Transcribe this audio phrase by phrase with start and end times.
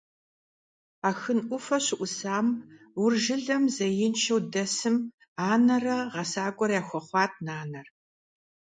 [1.09, 2.47] Ахын Ӏуфэ щыӀусам
[3.03, 4.95] Ур жылэм зеиншэу дэсым
[5.51, 7.87] анэрэ гъэсакӀуэрэ яхуэхъуат нанэр.